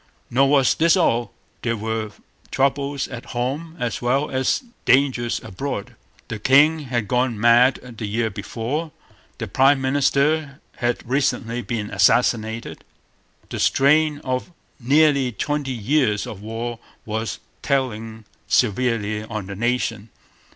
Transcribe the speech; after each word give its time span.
Nor 0.31 0.49
was 0.49 0.73
this 0.73 0.97
all. 0.97 1.31
There 1.61 1.77
were 1.77 2.09
troubles 2.49 3.07
at 3.09 3.23
home 3.37 3.75
as 3.79 4.01
well 4.01 4.31
as 4.31 4.63
dangers 4.83 5.39
abroad. 5.43 5.95
The 6.27 6.39
king 6.39 6.79
had 6.85 7.07
gone 7.07 7.39
mad 7.39 7.97
the 7.99 8.07
year 8.07 8.31
before. 8.31 8.91
The 9.37 9.45
prime 9.47 9.79
minister 9.79 10.59
had 10.77 11.07
recently 11.07 11.61
been 11.61 11.91
assassinated. 11.91 12.83
The 13.49 13.59
strain 13.59 14.17
of 14.23 14.51
nearly 14.79 15.31
twenty 15.33 15.69
years 15.71 16.25
of 16.25 16.41
war 16.41 16.79
was 17.05 17.37
telling 17.61 18.25
severely 18.47 19.23
on 19.23 19.45
the 19.45 19.55
nation. 19.55 20.09